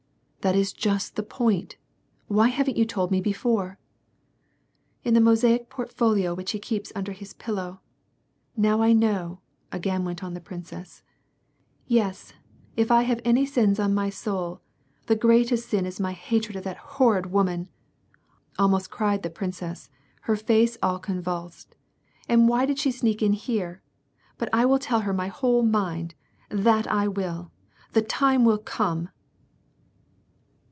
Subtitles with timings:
[0.51, 1.77] "That is just the point;
[2.27, 3.77] why haven't you told me before?"
[4.25, 4.27] ^"
[5.07, 7.79] In the mosaic portfolio which he keeps under his pillow.
[8.57, 9.39] Now I know,"
[9.71, 11.03] agaig^^v Tk*^ ^y^ the princess."
[11.87, 12.33] Yes,
[12.75, 14.59] if I have any sins on my s^^
[15.05, 17.69] ^^'^reatest sin is my hatred of that horrid woman,"
[18.57, 19.91] a\^i#fprcried the princess,
[20.21, 21.75] her face all con vulsed.
[22.27, 23.83] "And why did she sneak in here?
[24.39, 26.15] But I will tell her my whole mind,
[26.49, 27.51] that I will.
[27.93, 29.09] The time will come